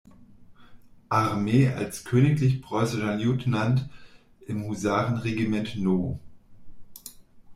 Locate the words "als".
1.75-2.05